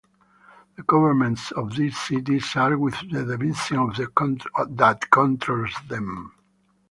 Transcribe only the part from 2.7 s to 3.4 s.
with the